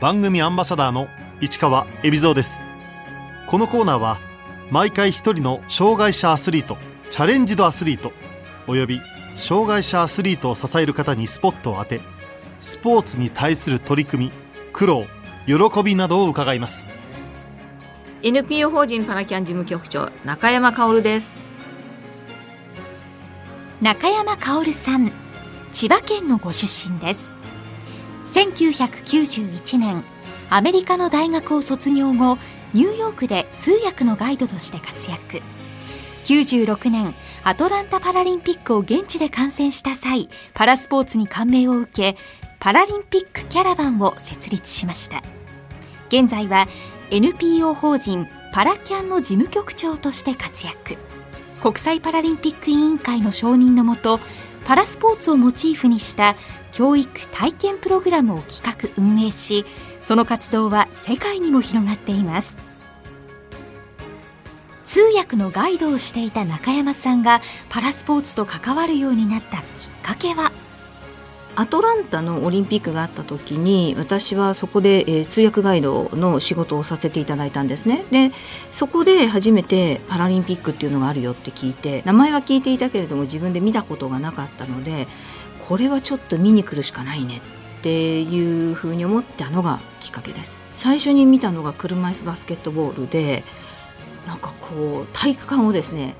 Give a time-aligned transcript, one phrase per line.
[0.00, 1.08] 番組アンバサダーの
[1.40, 2.62] 市川恵比蔵です。
[3.48, 4.18] このコーナーは
[4.70, 6.76] 毎回一人の障害者アスリート
[7.10, 8.12] チャレンジドアスリート
[8.68, 9.00] および
[9.34, 12.00] 障害者アスリートを支える方にスポットを当て
[12.60, 14.32] スポーツに対する取り組み
[14.72, 15.06] 苦労
[15.46, 16.86] 喜びなどを伺います。
[18.22, 21.38] NPO 法人パラキャン事務局長中山薫です。
[23.80, 25.10] 中山薫さん
[25.72, 27.37] 千葉県のご出身です
[28.28, 30.04] 1991年
[30.50, 32.38] アメリカの大学を卒業後
[32.74, 35.42] ニューヨークで通訳のガイドとして活躍。
[36.24, 42.18] 96年アトランタパラリンピックを現地で観戦した際パラスポーツに感銘を受け
[42.60, 45.22] パラリンピックキャラバンを設立しました。
[46.08, 46.68] 現在は
[47.10, 50.98] NPO 法人パラキャンの事務局長として活躍。
[51.62, 54.20] 国際パラリンピック委員会の承認のもと
[54.68, 56.36] パラスポーツをモチーフにした
[56.72, 59.64] 教育体験プログラムを企画運営し
[60.02, 62.54] その活動は世界にも広がっています。
[64.84, 70.52] 通訳のガイドをしていた中山さんがパラスポーツと関わるようになったきっかけは
[71.58, 78.04] アトランタのオリンピックがあった時に私はそこで、えー、通訳ガイドの仕事をさせていただいたんですね。
[78.12, 78.30] で
[78.70, 85.08] そこで初めてパラリンピックっていうのがあるよって聞いて名前は聞いていたけれども自分で見たことがなかったので
[85.66, 90.62] これはちょっと見に来るしかないねっていうふうに思ったのがきっかけです。
[90.76, 93.42] 最初に見たのが車椅子バスケットボールで
[94.28, 96.14] なんかこう体育館をですね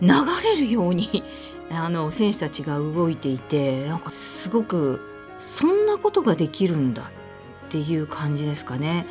[0.00, 0.08] 流
[0.42, 1.22] れるように
[1.70, 5.00] あの選手たちが動いていてなんかすごく
[5.38, 9.06] そんなことができるんだっていう感じですかね。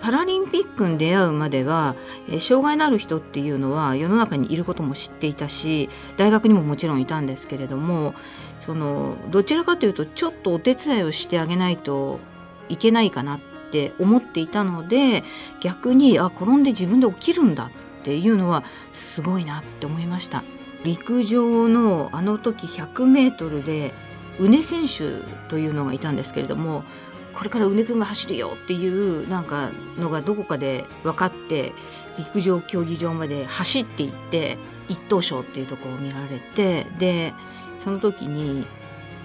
[0.00, 1.96] パラリンピックに出会うまでは、
[2.28, 8.14] え障害のある人っていうのは世の中にいることも知っていたし大学にももちろんいたんですけれども
[8.60, 12.20] そのどちらかというとちょっとお手伝いをしてあげないと
[12.68, 15.24] いけないかなって思っていたので
[15.60, 17.70] 逆にあ転んで自分で起きるんだ
[18.04, 20.44] っていうのはすごいなって思いました。
[20.84, 23.94] 陸上のあの時 100m で
[24.38, 26.84] 宇根選手というのがいたんですけれども
[27.32, 31.72] これから宇根君が走るよっていうなんかのがどこかで分かって
[32.18, 34.58] 陸上競技場まで走っていって
[34.90, 37.32] 一等賞っていうところを見られてで
[37.82, 38.66] その時に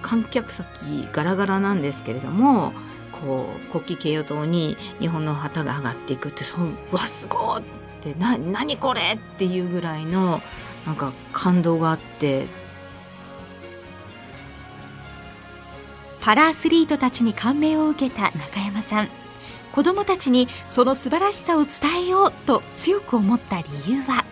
[0.00, 0.64] 観客席
[1.12, 2.72] ガラガラなんですけれども
[3.12, 7.62] こう国旗掲揚塔に日本の旗が上がっていくってそうわすごい
[8.00, 10.40] ってな何これっていうぐらいの
[10.86, 12.46] なんか感動があって。
[16.20, 19.08] パラアスリートたちに感銘を受けた中山さん。
[19.72, 24.24] 子どもたちにその素晴らしさを伝えようと強く思った理由は？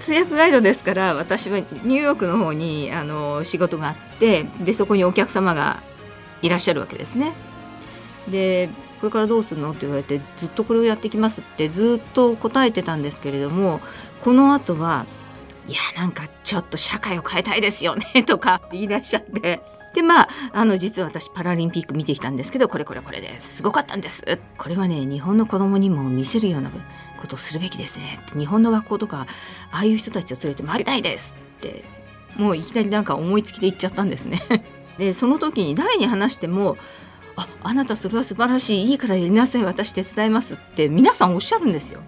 [0.00, 5.82] 通訳ガイドですから私はニューヨークの方にあの仕事があってでそこにお客様が
[6.42, 7.32] いらっしゃるわけですね。
[8.28, 9.70] でこれからどうするの？
[9.70, 13.80] って言われてずっとこれをやってきますってずっと答えてたんですけれども
[14.22, 15.06] この後は
[15.68, 19.60] いやなんかちょっと社会を変えたいですよねとか言い出しちゃって。
[19.94, 24.22] でまああの実は私パラリンピック見てきたんですけどこれこれこれですごかったんです。
[24.58, 26.70] これはね日本の子供にも見せるような
[27.18, 28.20] ことをするべきですね。
[28.36, 29.26] 日本の学校とか
[29.70, 31.84] ああいう人たちを連れて回りたいですって
[32.36, 34.42] もういきなりなんか思いつきで言っちゃったんですね。
[34.98, 36.76] でその時に誰に話しても
[37.38, 42.00] ああなたそれは素晴らしいいいからやりなさい私手伝いますって皆さんおっしゃるんですよ。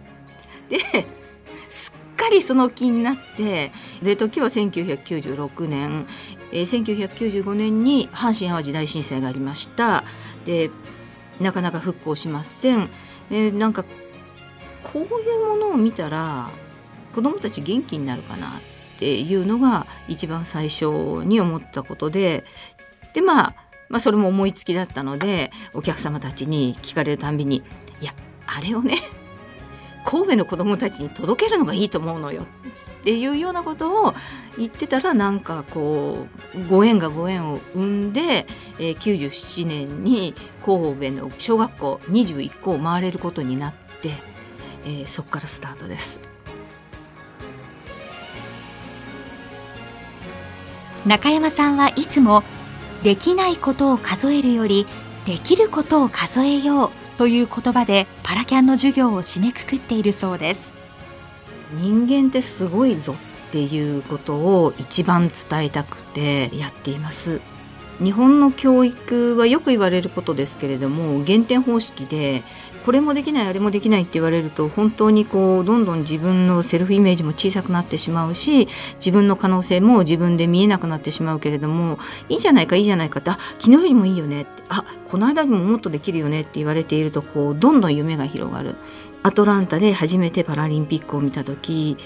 [0.69, 0.81] で
[1.69, 3.71] すっかりその気になって
[4.03, 6.07] で時は1996年、
[6.51, 10.03] えー、1995年に阪神・淡路大震災がありました。
[10.45, 10.71] で
[11.39, 12.89] なかなか復興しません。
[13.31, 13.85] でなんか
[14.83, 16.51] こういうものを見たら
[17.15, 20.87] 子どもたち元気になるかなっていうのが一番最初
[21.25, 22.45] に思ったことで。
[23.13, 27.63] でまあまあそれも思いつきだったのでお客様たちに聞かれるたんびに
[28.01, 28.15] 「いや
[28.47, 28.97] あれをね
[30.07, 32.47] 神戸の子どもたちに届けるのがいいと思うのよ
[33.01, 34.15] っていうようなことを
[34.57, 38.47] 言ってたらなんかこうご縁がご縁を生んで、
[38.79, 40.35] えー、97年に
[40.65, 43.73] 神戸の小学校21校を回れることになっ
[44.03, 44.13] て、
[44.85, 46.21] えー、そこからスタートです。
[51.07, 52.43] 中山さんはいつも
[53.03, 54.87] できないことを数えるより
[55.25, 60.75] できることを数えようという言葉でパラキャンの授業を締めくくっているそうです。
[61.73, 63.15] 人間ってすごいぞ
[63.49, 67.41] っていうことを一番伝えたくてやっています。
[68.03, 72.43] 日本の教育はよく言われることですけれども減点方式で
[72.85, 81.99] これもできないあれもできないって言われると本当にこうどんどん自分のセルフイメージも小さくなってしまうし自分の可能性も自分で見えなくなってしまうけれども
[82.29, 88.77] いいじゃないかいいじゃないかってあ昨日よりもいいよねってあこの間にももっとできるよねって言われているとこうどんどん夢が広がる。
[89.23, 91.99] アトランタで初めてパラリンピックを見た時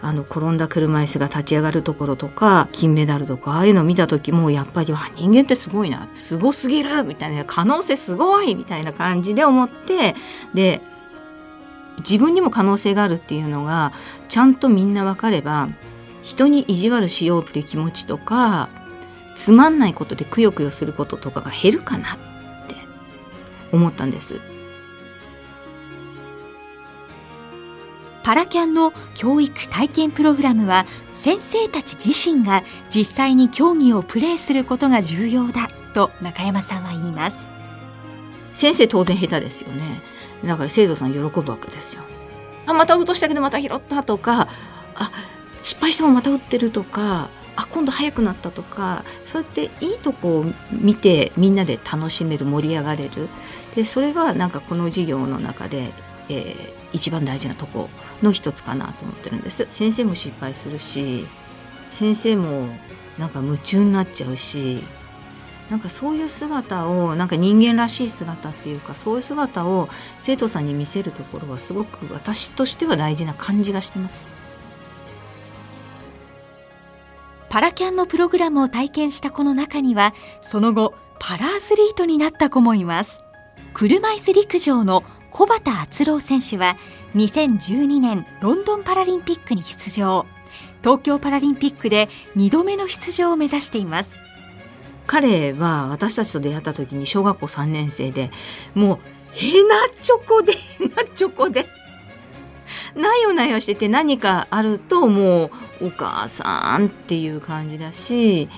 [0.00, 6.08] あの転んだ車椅子が立ち上がるところとか金メダルとかああいうのを見た時もやっぱり人間ってすごいな。
[6.14, 7.02] すごすぎる！
[7.04, 7.44] みたいな。
[7.44, 8.54] 可能性すごい！
[8.54, 10.14] みたいな感じで思って
[10.54, 10.80] で
[11.98, 13.92] 自分にも可能性があるっていうのが
[14.28, 15.68] ちゃんとみんな分かれば
[16.22, 18.68] 人に意地悪しようっていう気持ちとか
[19.34, 22.16] つまんないことでくよくよすることとかが減るかなっ
[22.68, 22.76] て
[23.72, 24.40] 思ったんです。
[28.28, 32.62] パラキャンの教育体験プログラムは先生たち自身が
[32.94, 37.48] 実際に競技をプレーすることが重要だと中山さんは言います。
[38.52, 40.02] 先生当然下手ですよね。
[40.44, 42.02] だから生徒さん喜ぶわけですよ。
[42.66, 44.48] あまた落としたけどまた拾ったとか
[44.94, 45.10] あ
[45.62, 53.30] 失敗してもまた打ってるとかあ今度速くなったとかそうやっていいとこを見てみんなで楽しめる盛り上がれる。
[53.74, 55.94] でそれはなんかこの授業の中で、
[56.28, 57.88] えー、一番大事なとこ
[58.22, 59.66] の一つかなと思ってるんです。
[59.70, 61.26] 先生も失敗するし
[61.90, 62.68] 先生も
[63.18, 64.84] なんか夢中になっちゃうし
[65.70, 69.88] なんかそういう姿をなんか人間らしい姿っていうかそういう姿を
[70.22, 74.26] 生徒さんに見せるところはすごく私としては大事な感じがしてます。
[77.50, 83.24] パラキャンのプログラムを体験した子の中にはその後パラアスリートになった子もいます。
[83.74, 86.76] 車椅子陸上の小畑敦郎選手は
[87.14, 90.26] 2012年ロンドンパラリンピックに出場。
[90.82, 94.20] 東京パラリンピックで2度目の出場を目指しています。
[95.06, 98.30] 彼は私たちと出会った時に小学校3年生で
[98.74, 98.98] もう
[99.32, 101.66] ヘナチョコでヘナチョコで
[102.94, 108.50] なよなよしてて何かあるともうお母さんっていう感じだし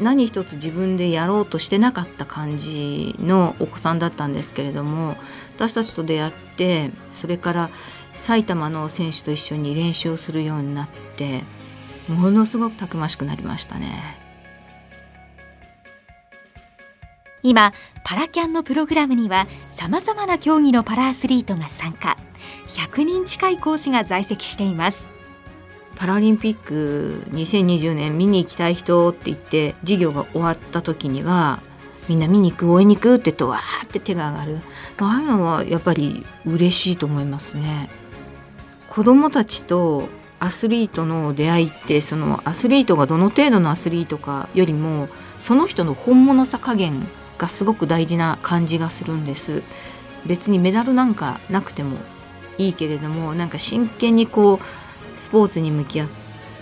[0.00, 5.16] 何一つ自分でやろうとしてなかった感じのお子さんだったんですけれども
[5.58, 7.70] 私たちと出会ってそれから
[8.14, 11.42] 埼玉の選手と一緒に練習をするようになって
[12.06, 14.20] ものすごくたくましくなりましたね。
[17.42, 17.72] 今
[18.04, 22.16] パラキャンのプログラムにはさまざまな競技のパラアスリートが参加。
[22.68, 25.06] 100人近い講師が在籍しています。
[25.96, 31.60] パラリンピック2020年見に行きたい人って言って授業が終わった時には
[32.08, 34.58] みんな見に行く応援に行くって言うとわーって手が上がる
[35.06, 37.90] ああいうのはやっぱり嬉しいと思いますね
[38.88, 40.08] 子どもたちと
[40.40, 45.08] アスリートの出会いってそのアスリートがどの程度のアスリートかよりも
[45.40, 47.06] その人の本物さ加減
[47.38, 49.62] がすごく大事な感じがするんです
[50.26, 51.98] 別にメダルなんかなくても
[52.56, 56.08] いいけれどもなんか真剣にこうスポーツに向き合っ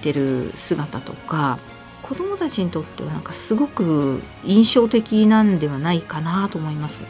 [0.03, 1.59] てる姿とか
[2.03, 7.03] 子どもたちにとってはなんかすごく印象的なんではないかなと思います。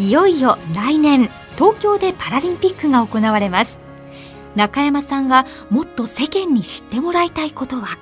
[0.00, 3.80] いよいよ来年東京でパラリンピックが行われます。
[4.56, 7.98] 中山さんがもっと世間に知ってもらいたいことは？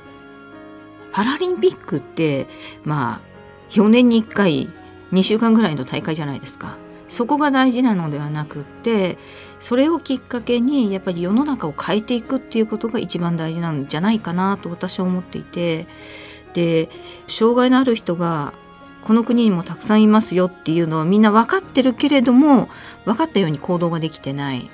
[1.11, 2.47] パラリンピックって
[2.85, 4.69] まあ4年に1回
[5.11, 6.77] 2週間ぐらいの大会じゃないですか。
[7.09, 9.19] そこが大事なのではなくって
[9.59, 15.89] それをきっかけにやっぱり世の中を変えていくっていうことが一番大事なんじゃないかなと私は思っていて
[16.55, 16.91] で
[17.27, 18.53] 障害のある人が
[19.03, 22.69] この国にもたくさんいますよっていうのはみんな分かってるけれども
[23.05, 24.71] 分かったように行動ができてない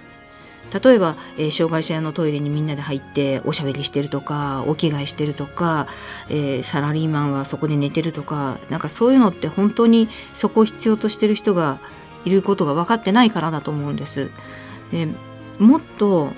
[0.82, 5.86] 例えば、えー、障害者用のトイレにみんなで入っておしゃべりしてるとかお着替えしてるとか、
[6.28, 11.78] えー、サラリーマンはそこで寝てるとかなんかそういうのって本当にそこを必要としてる人が
[12.24, 14.30] いることが分かってないからだと思うんです。
[14.90, 15.08] で
[15.58, 16.32] もっと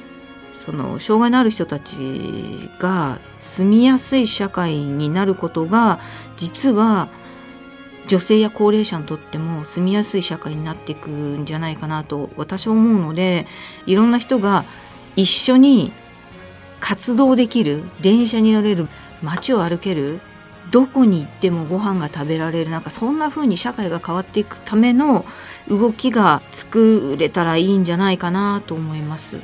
[0.64, 6.00] その障害のある人たちが住みやすい社会になることが
[6.36, 7.08] 実は
[8.06, 13.46] 女性や高齢者にとっても住みやすい社会になっていくんじゃないかなと私は思うので
[13.86, 14.64] いろんな人が
[15.16, 15.92] 一緒に
[16.80, 18.88] 活動できる電車に乗れる
[19.22, 20.20] 街を歩ける
[20.70, 25.24] どこに行ってもご飯が食べられるなんかそんな風に社会が変わっていくための
[25.68, 29.40] 動きが作れたらいいんじゃないかなと思います。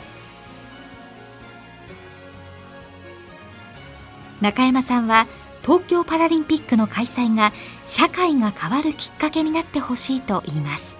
[4.40, 5.28] 中山さんは
[5.62, 7.52] 東京パラリンピックの開催が
[7.86, 10.98] 社会が変わるきっかけになってほしいと言います。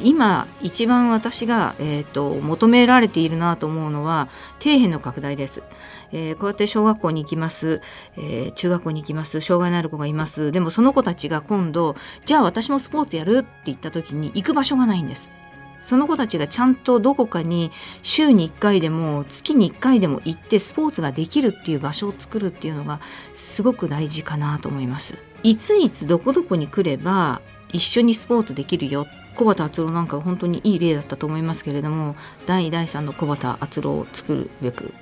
[0.00, 4.28] 今一番私が、えーと、求められているなと思うのは
[4.60, 5.64] 底辺の拡大です、
[6.12, 7.82] えー、こうやって小学校に行きます、
[8.16, 9.40] えー、中学校に行きます。
[9.40, 10.52] 障害のある子がいます。
[10.52, 15.28] でもその子たちが今度じゃあ私もスポーツやるって言った時に行く場所がないんです。
[15.88, 23.00] その子たちがちゃんとどこかに週に1回でも月に1回でも行ってスポーツができるっていう場所を作るっていうのが
[23.32, 25.14] すごく大事かなと思います。
[25.42, 27.40] いついつどこどこに来れば
[27.72, 34.92] 一緒にスポーツできるよ小畑敦郎なんか本当にいい例だったと思いますけれども第第3の小畑敦郎を作るべく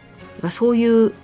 [0.51, 1.15] そういう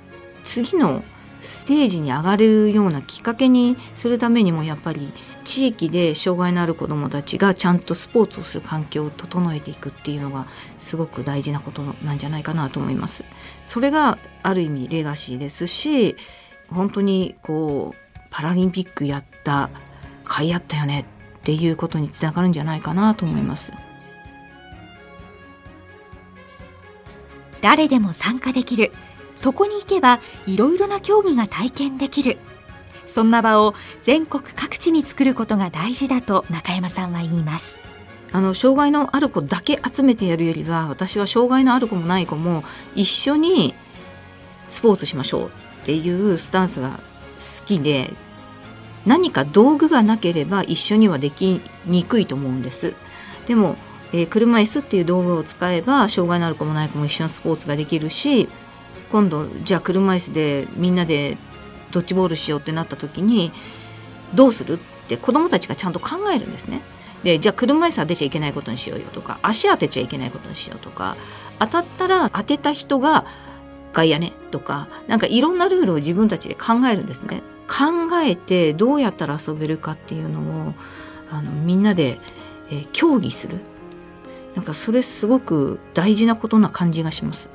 [0.42, 1.04] 次の
[1.40, 5.12] ステージに上がるようなきっかけにするためにもやっぱり
[5.44, 10.46] 地域で障害のある子どもたちがちゃんとスポーツをする環境を整えていくっていうのが
[10.78, 13.24] すごく大事なことなんじゃないかなと思います。
[13.68, 16.16] それがある意味レガシーですし
[16.68, 19.70] 本当にこうパラリンピックやった
[20.24, 21.06] 甲斐あったよね
[21.38, 23.72] っていうことにつながるんじゃないかなと思います。
[27.60, 28.92] 誰でも参加できる
[29.36, 32.38] そこに行けばいろいろな競技が体験できる
[33.12, 37.78] そんな場を全国各地に作ることが大事だと中山さんは言います。
[38.32, 42.64] あの障害のある子だけ集めてやるよりは私は障害のある子もない子も
[42.94, 43.74] 一緒に
[44.70, 45.46] スポーツしましょう
[45.82, 47.00] っていうスタンスが
[47.60, 48.14] 好きで
[49.04, 52.94] 何か道具がなければ一緒にはできにくいと思うんです。
[53.46, 53.76] でも、
[54.14, 58.48] えー、車椅子っていう道具を使えば障害のある子もない子も一緒のスポーツができるし
[59.10, 61.36] 今度じゃあ車椅子でみんなで
[61.92, 63.52] ドッジボールしようってなった時に
[64.34, 66.82] どうするって子どもたちがちゃんと考えるんですね。
[67.22, 71.16] でじゃあ車椅子は出ちゃいけないことにしようよとか足当てちゃいけないことにしようとか
[71.60, 73.26] 当たったら当てた人が
[73.92, 77.42] 外野ねとかなんかいろんなルールを自分たちで考えるんですね。
[77.68, 80.74] 考えてどうやったら遊べるかっていうのを
[81.30, 82.20] あのみんなで、
[82.70, 83.60] えー、協議する
[84.54, 87.48] なんかそれすごく大事なことな感じがします。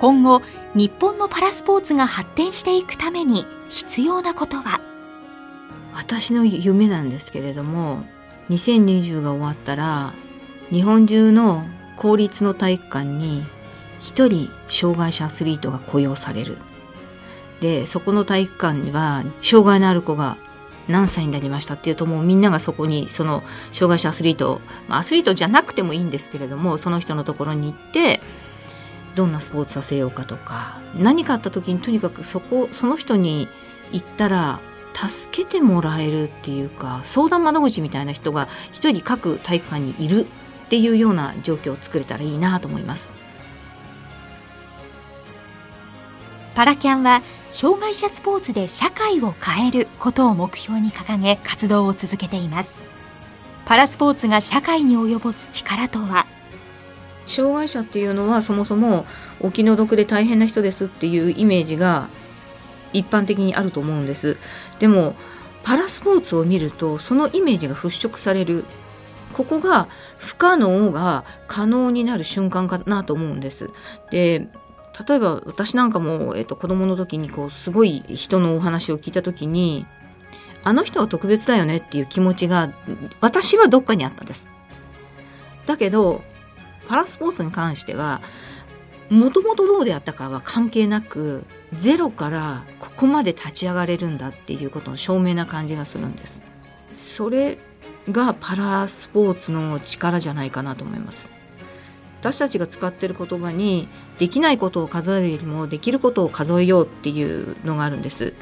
[0.00, 0.40] 今後
[0.74, 4.80] 日本のパラスポーツが発展していくために必要なことは？
[5.92, 8.04] 私の夢なんですけれども
[8.48, 10.14] 2020が終わったら
[10.70, 11.66] 日本中の
[11.98, 13.44] 公立の体育館に
[13.98, 16.56] 1人障害者アスリートが雇用される。
[17.60, 20.38] でそこの体育館には障害のある子が
[20.88, 23.42] 何歳になりましたっていうともうみんながそこにその
[23.72, 28.22] 障害者アスリート、アスリートじゃなくてもいいんですけれどもその人のところに行って
[29.14, 33.48] どんなスポーツさせようかとか何かあった時にとにかくそこその人に
[33.92, 34.60] 行ったら
[34.94, 40.26] 助けてもらえるっていうか相談窓口みたいな人が一人各体育館にいる
[40.66, 43.12] っていうような状況を作れたらいいなと思います。
[46.54, 52.82] パラキャンは障害者スポーツで社会を変えることを目標に掲げ活動を続けています
[53.64, 56.26] パラスポーツが社会に及ぼす力とは
[57.30, 59.06] 障害者っていうのはそもそも
[59.40, 62.08] お気の毒で大変な人ですっていうイメージが
[62.92, 64.36] 一般的にあると思うんです。
[64.78, 65.14] でも
[65.62, 68.64] パラスポーツを見るとそのイメージが払拭される。
[69.32, 69.86] ここが
[70.18, 73.70] 不可能が可能になる瞬間かなと思うんです。
[74.10, 74.48] で
[75.08, 79.86] 例えば私なんかも、えっと、子供の時にこうすごい人のお話を聞いた時に
[80.64, 82.70] あの人は特別だよねっていう気持ちが
[83.20, 84.48] 私はどっかにあったんです。
[85.66, 86.22] だけど
[86.90, 88.20] パラスポーツに関しては
[89.10, 96.42] もともとどうであったかは関係なくゼロからここまで立ち上がれるんだっていうことの証明な感じがするんです。
[96.96, 97.58] それ
[98.10, 101.30] がパラスポーツの力じゃないかなと思います。
[102.20, 108.34] 私たちが使ってる言葉にできないことを数えるよりもできることを数えようっていうのがあるんです。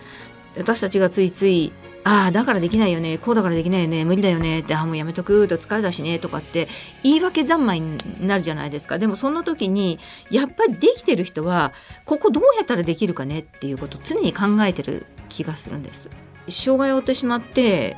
[0.58, 1.72] 私たちがついつい
[2.04, 6.68] ああだからできないよねこうだからできないよね無理だよねってあもうやめとくと疲れたしねとかって
[7.02, 8.98] 言い訳三昧になるじゃないですか。
[8.98, 9.98] でもその時に
[10.30, 11.72] やっぱりできてる人は
[12.04, 16.08] ここどうやったらできるかねっていうことを常に考えてる気がするんです。
[16.48, 17.96] 障害を負ってしまって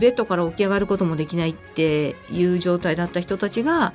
[0.00, 3.92] ベッドから起き上がることもできないっていう状態だった人たちが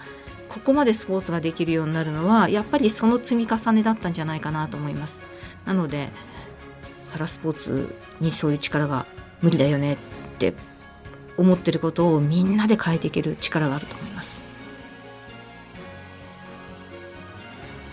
[0.48, 5.20] ここまでスポーツができるようになるのはやっぱりその積み重ねだったんじゃないかなと思います。
[5.66, 6.10] なので
[7.12, 9.06] パラスポーツにそういう力が
[9.42, 9.98] 無理だよねっ
[10.40, 10.54] て
[11.38, 14.42] 思ってることをみんなで変えていける力があると思います。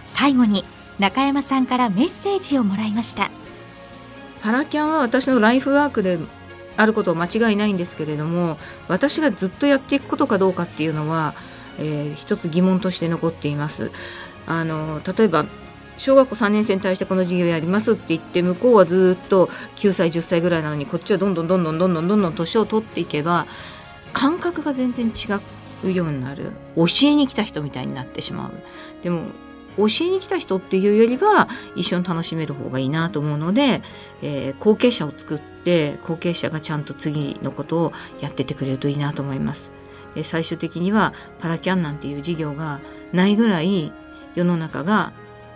[0.06, 0.64] 最後に
[0.98, 3.30] 中山さんからメッセージをもらいました。
[4.42, 6.18] パラキャンは私のライフワークで
[6.76, 11.34] あることは間違いないんですけれども私がずっとやっていくことかどうかっていうのは、
[11.78, 13.90] えー、一つ疑問として残っています。
[14.46, 15.46] あの例えば
[15.98, 19.46] 小学校3年生に対してこの授業やりますって言って向こうはずっと
[19.76, 23.46] 9歳10歳ぐらいなのにこっちはどんどんどんどんどんどんどんどん年を取っていけば
[24.12, 28.52] 感覚が全然違うようになる教えに来た人みたいになってしまう
[29.02, 29.26] でも
[29.76, 33.82] 教えに来た人っていうよりは一緒に楽しめる方がいいなと思うので、
[34.22, 39.72] えー、後継者を作って後継者がちゃんと次のことをやっててくれるといいなと思います。
[40.14, 42.80] で最終的にはパラキャンなんていう事業が
[43.12, 43.92] ないぐらい
[44.36, 45.12] 世の中が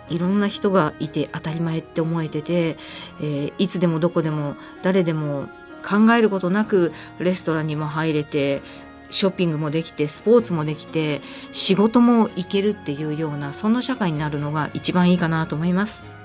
[0.09, 2.77] いろんな人がいて当たり前って思えてて、
[3.21, 5.47] えー、いつでもどこでも誰でも
[5.87, 8.61] 考えることなくレストランにも入れて
[9.09, 16.18] ショッピングもできてスポーツもできて仕事も行けるっていうようなそんな社会になるのが一番いいかなと思います。